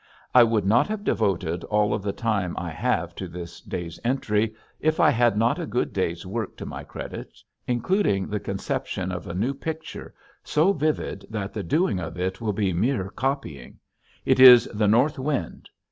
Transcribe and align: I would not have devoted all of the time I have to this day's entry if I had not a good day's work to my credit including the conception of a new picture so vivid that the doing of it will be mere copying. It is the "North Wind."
I 0.33 0.43
would 0.43 0.65
not 0.65 0.87
have 0.87 1.03
devoted 1.03 1.63
all 1.65 1.93
of 1.93 2.01
the 2.01 2.11
time 2.11 2.55
I 2.57 2.71
have 2.71 3.13
to 3.17 3.27
this 3.27 3.61
day's 3.61 3.99
entry 4.03 4.55
if 4.79 4.99
I 4.99 5.11
had 5.11 5.37
not 5.37 5.59
a 5.59 5.67
good 5.67 5.93
day's 5.93 6.25
work 6.25 6.57
to 6.57 6.65
my 6.65 6.83
credit 6.83 7.37
including 7.67 8.27
the 8.27 8.39
conception 8.39 9.11
of 9.11 9.27
a 9.27 9.35
new 9.35 9.53
picture 9.53 10.15
so 10.43 10.73
vivid 10.73 11.27
that 11.29 11.53
the 11.53 11.61
doing 11.61 11.99
of 11.99 12.17
it 12.17 12.41
will 12.41 12.51
be 12.53 12.73
mere 12.73 13.09
copying. 13.11 13.77
It 14.25 14.39
is 14.39 14.65
the 14.73 14.87
"North 14.87 15.19
Wind." 15.19 15.69